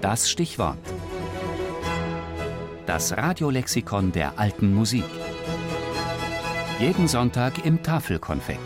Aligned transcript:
Das 0.00 0.30
Stichwort. 0.30 0.78
Das 2.86 3.14
Radiolexikon 3.14 4.12
der 4.12 4.38
alten 4.38 4.74
Musik. 4.74 5.04
Jeden 6.78 7.06
Sonntag 7.06 7.66
im 7.66 7.82
Tafelkonfekt. 7.82 8.60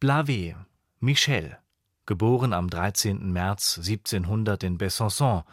Blavet, 0.00 0.54
Michel, 1.00 1.56
geboren 2.04 2.52
am 2.52 2.68
13. 2.68 3.32
März 3.32 3.78
1700 3.78 4.62
in 4.64 4.76
Besançon, 4.76 5.44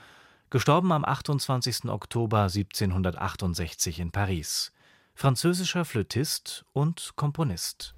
gestorben 0.50 0.92
am 0.92 1.06
28. 1.06 1.86
Oktober 1.86 2.50
1768 2.54 4.02
in 4.02 4.12
Paris. 4.12 4.74
Französischer 5.16 5.86
Flötist 5.86 6.66
und 6.74 7.14
Komponist. 7.16 7.96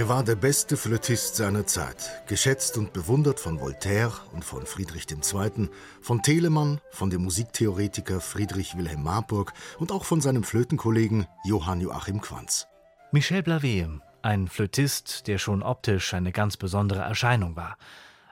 Er 0.00 0.08
war 0.08 0.24
der 0.24 0.34
beste 0.34 0.78
Flötist 0.78 1.36
seiner 1.36 1.66
Zeit, 1.66 2.24
geschätzt 2.26 2.78
und 2.78 2.94
bewundert 2.94 3.38
von 3.38 3.60
Voltaire 3.60 4.14
und 4.32 4.46
von 4.46 4.64
Friedrich 4.64 5.04
II., 5.10 5.68
von 6.00 6.22
Telemann, 6.22 6.80
von 6.90 7.10
dem 7.10 7.22
Musiktheoretiker 7.22 8.22
Friedrich 8.22 8.78
Wilhelm 8.78 9.02
Marburg 9.02 9.52
und 9.78 9.92
auch 9.92 10.06
von 10.06 10.22
seinem 10.22 10.42
Flötenkollegen 10.42 11.26
Johann 11.44 11.82
Joachim 11.82 12.22
Quanz. 12.22 12.66
Michel 13.12 13.42
Blavet, 13.42 14.00
ein 14.22 14.48
Flötist, 14.48 15.26
der 15.26 15.36
schon 15.36 15.62
optisch 15.62 16.14
eine 16.14 16.32
ganz 16.32 16.56
besondere 16.56 17.00
Erscheinung 17.00 17.54
war. 17.54 17.76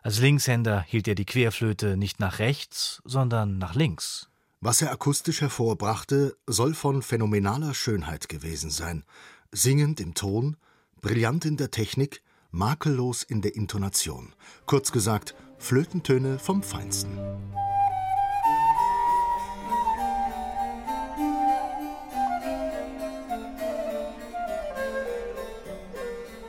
Als 0.02 0.20
Linkshänder 0.20 0.80
hielt 0.80 1.06
er 1.06 1.16
die 1.16 1.26
Querflöte 1.26 1.98
nicht 1.98 2.18
nach 2.18 2.38
rechts, 2.38 3.02
sondern 3.04 3.58
nach 3.58 3.74
links. 3.74 4.30
Was 4.62 4.80
er 4.80 4.90
akustisch 4.90 5.42
hervorbrachte, 5.42 6.34
soll 6.46 6.72
von 6.72 7.02
phänomenaler 7.02 7.74
Schönheit 7.74 8.30
gewesen 8.30 8.70
sein. 8.70 9.04
Singend 9.52 10.00
im 10.00 10.14
Ton, 10.14 10.56
brillant 11.00 11.44
in 11.44 11.56
der 11.56 11.70
Technik, 11.70 12.22
makellos 12.50 13.22
in 13.22 13.42
der 13.42 13.54
Intonation. 13.54 14.32
Kurz 14.66 14.92
gesagt, 14.92 15.34
Flötentöne 15.58 16.38
vom 16.38 16.62
Feinsten. 16.62 17.18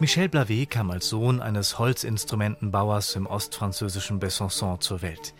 Michel 0.02 0.30
Blavet 0.30 0.70
kam 0.70 0.92
als 0.92 1.10
Sohn 1.10 1.42
eines 1.42 1.78
Holzinstrumentenbauers 1.78 3.18
im 3.18 3.28
ostfranzösischen 3.28 4.22
Besançon 4.22 4.80
zur 4.80 5.02
Welt. 5.02 5.34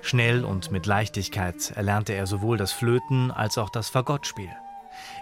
Schnell 0.00 0.42
und 0.42 0.70
mit 0.70 0.86
Leichtigkeit 0.86 1.72
erlernte 1.72 2.14
er 2.14 2.26
sowohl 2.26 2.56
das 2.56 2.72
Flöten 2.72 3.30
als 3.30 3.58
auch 3.58 3.68
das 3.68 3.90
Fagottspiel. 3.90 4.48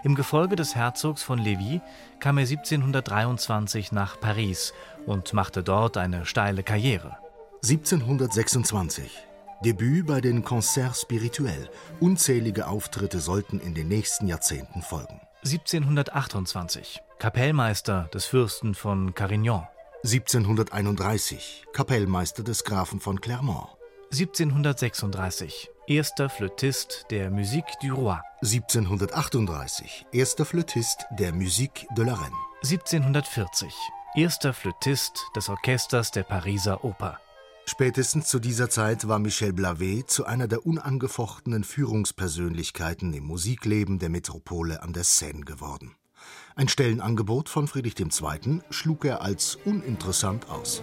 Im 0.03 0.15
Gefolge 0.15 0.55
des 0.55 0.75
Herzogs 0.75 1.23
von 1.23 1.39
Lévis 1.39 1.81
kam 2.19 2.37
er 2.37 2.43
1723 2.43 3.91
nach 3.91 4.19
Paris 4.19 4.73
und 5.05 5.33
machte 5.33 5.63
dort 5.63 5.97
eine 5.97 6.25
steile 6.25 6.63
Karriere. 6.63 7.17
1726 7.63 9.11
Debüt 9.63 10.05
bei 10.05 10.21
den 10.21 10.43
Concerts 10.43 11.01
Spirituels. 11.01 11.69
Unzählige 11.99 12.67
Auftritte 12.67 13.19
sollten 13.19 13.59
in 13.59 13.73
den 13.73 13.87
nächsten 13.87 14.27
Jahrzehnten 14.27 14.81
folgen. 14.81 15.21
1728 15.43 17.01
Kapellmeister 17.19 18.09
des 18.13 18.25
Fürsten 18.25 18.75
von 18.75 19.13
Carignan. 19.13 19.67
1731 20.03 21.65
Kapellmeister 21.73 22.43
des 22.43 22.63
Grafen 22.63 22.99
von 22.99 23.21
Clermont. 23.21 23.69
1736 24.11 25.69
erster 25.87 26.29
Flötist 26.29 27.05
der 27.11 27.29
Musique 27.29 27.71
du 27.81 27.93
Roi. 27.93 28.17
1738 28.41 30.07
erster 30.11 30.45
Flötist 30.45 31.05
der 31.11 31.31
Musique 31.31 31.87
de 31.95 32.05
la 32.05 32.15
Reine. 32.15 32.35
1740 32.63 33.73
erster 34.15 34.53
Flötist 34.53 35.27
des 35.35 35.49
Orchesters 35.49 36.11
der 36.11 36.23
Pariser 36.23 36.83
Oper. 36.83 37.19
Spätestens 37.67 38.27
zu 38.27 38.39
dieser 38.39 38.69
Zeit 38.69 39.07
war 39.07 39.19
Michel 39.19 39.53
Blavet 39.53 40.09
zu 40.09 40.25
einer 40.25 40.47
der 40.47 40.65
unangefochtenen 40.65 41.63
Führungspersönlichkeiten 41.63 43.13
im 43.13 43.25
Musikleben 43.25 43.99
der 43.99 44.09
Metropole 44.09 44.81
an 44.81 44.93
der 44.93 45.03
Seine 45.03 45.41
geworden. 45.41 45.95
Ein 46.55 46.67
Stellenangebot 46.67 47.49
von 47.49 47.67
Friedrich 47.67 47.99
II. 47.99 48.61
schlug 48.69 49.05
er 49.05 49.21
als 49.21 49.57
uninteressant 49.65 50.49
aus. 50.49 50.81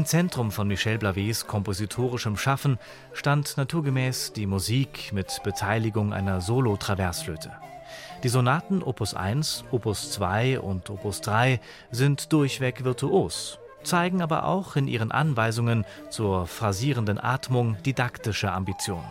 Im 0.00 0.06
Zentrum 0.06 0.50
von 0.50 0.66
Michel 0.66 0.96
Blavets 0.96 1.46
kompositorischem 1.46 2.38
Schaffen 2.38 2.78
stand 3.12 3.58
naturgemäß 3.58 4.32
die 4.32 4.46
Musik 4.46 5.12
mit 5.12 5.42
Beteiligung 5.44 6.14
einer 6.14 6.40
Solo-Traversflöte. 6.40 7.52
Die 8.22 8.30
Sonaten 8.30 8.82
Opus 8.82 9.12
1, 9.12 9.64
Opus 9.70 10.10
2 10.12 10.60
und 10.60 10.88
Opus 10.88 11.20
3 11.20 11.60
sind 11.90 12.32
durchweg 12.32 12.82
virtuos, 12.82 13.58
zeigen 13.82 14.22
aber 14.22 14.46
auch 14.46 14.74
in 14.74 14.88
ihren 14.88 15.12
Anweisungen 15.12 15.84
zur 16.08 16.46
phrasierenden 16.46 17.22
Atmung 17.22 17.76
didaktische 17.82 18.52
Ambition. 18.52 19.04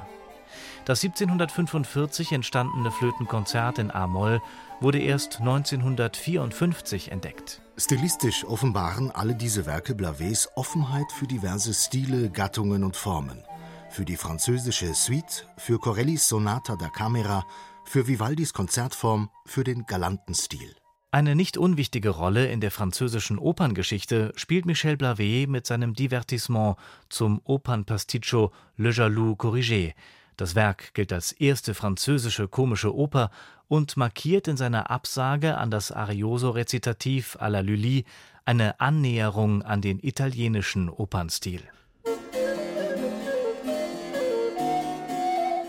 Das 0.90 1.04
1745 1.04 2.32
entstandene 2.32 2.90
Flötenkonzert 2.90 3.78
in 3.78 3.92
A-Moll 3.92 4.42
wurde 4.80 4.98
erst 4.98 5.40
1954 5.40 7.12
entdeckt. 7.12 7.62
Stilistisch 7.78 8.44
offenbaren 8.44 9.12
alle 9.12 9.36
diese 9.36 9.68
Werke 9.68 9.94
Blavets 9.94 10.50
Offenheit 10.56 11.12
für 11.12 11.28
diverse 11.28 11.76
Stile, 11.76 12.32
Gattungen 12.32 12.84
und 12.84 12.96
Formen. 12.96 13.44
Für 13.92 14.04
die 14.04 14.16
französische 14.16 14.96
Suite, 14.96 15.48
für 15.58 15.78
Corellis 15.78 16.28
Sonata 16.28 16.76
da 16.76 16.90
Camera, 16.90 17.46
für 17.86 18.08
Vivaldis 18.08 18.54
Konzertform, 18.54 19.30
für 19.46 19.64
den 19.64 19.86
galanten 19.86 20.34
Stil. 20.34 20.76
Eine 21.12 21.36
nicht 21.36 21.56
unwichtige 21.56 22.10
Rolle 22.10 22.48
in 22.48 22.62
der 22.62 22.72
französischen 22.72 23.38
Operngeschichte 23.38 24.32
spielt 24.36 24.66
Michel 24.66 24.98
Blavet 24.98 25.50
mit 25.50 25.68
seinem 25.68 25.94
Divertissement 25.94 26.78
zum 27.10 27.42
Opernpasticcio 27.44 28.52
Le 28.78 28.90
Jaloux 28.90 29.36
Corrigé. 29.36 29.94
Das 30.40 30.56
Werk 30.56 30.94
gilt 30.94 31.12
als 31.12 31.34
erste 31.34 31.74
französische 31.74 32.48
komische 32.48 32.96
Oper 32.96 33.30
und 33.68 33.98
markiert 33.98 34.48
in 34.48 34.56
seiner 34.56 34.90
Absage 34.90 35.58
an 35.58 35.70
das 35.70 35.92
Arioso-Rezitativ 35.92 37.36
à 37.42 37.50
la 37.50 37.60
Lully 37.60 38.06
eine 38.46 38.80
Annäherung 38.80 39.64
an 39.64 39.82
den 39.82 40.00
italienischen 40.00 40.90
Opernstil. 40.90 41.62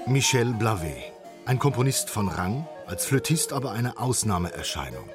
Michel 0.06 0.54
Blavet, 0.54 1.02
ein 1.46 1.58
Komponist 1.58 2.08
von 2.08 2.28
Rang, 2.28 2.64
als 2.86 3.06
Flötist 3.06 3.52
aber 3.52 3.72
eine 3.72 3.98
Ausnahmeerscheinung. 3.98 5.10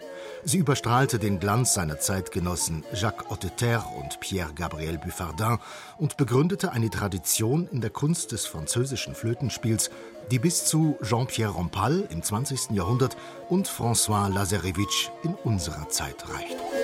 Sie 0.48 0.60
überstrahlte 0.60 1.18
den 1.18 1.40
Glanz 1.40 1.74
seiner 1.74 2.00
Zeitgenossen 2.00 2.84
Jacques 2.94 3.28
Hotteterre 3.32 3.88
und 4.00 4.20
Pierre-Gabriel 4.20 5.00
Buffardin 5.00 5.58
und 5.98 6.18
begründete 6.18 6.72
eine 6.72 6.92
Tradition 6.92 7.68
in 7.72 7.82
der 7.82 7.90
Kunst 7.90 8.32
des 8.32 8.46
französischen 8.46 9.16
Flötenspiels, 9.16 9.90
die 10.30 10.38
bis 10.38 10.66
zu 10.66 10.98
Jean-Pierre 11.02 11.56
Rampal 11.56 12.08
im 12.12 12.22
20. 12.22 12.72
Jahrhundert 12.72 13.18
und 13.50 13.68
François 13.68 14.32
Lazarevitch 14.32 15.10
in 15.24 15.34
unserer 15.34 15.90
Zeit 15.90 16.24
reicht. 16.30 16.75